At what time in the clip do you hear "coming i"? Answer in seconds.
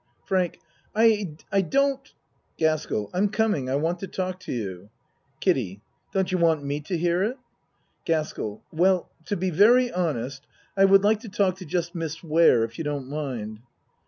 3.29-3.75